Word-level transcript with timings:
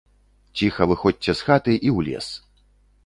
Ціха 0.61 0.87
выходзьце 0.91 1.31
з 1.41 1.49
хаты 1.49 1.75
і 1.75 1.89
ў 1.97 2.09
лес. 2.09 2.27